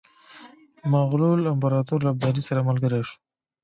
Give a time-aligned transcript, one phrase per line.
[0.91, 3.17] مغول امپراطور له ابدالي سره ملګری شو.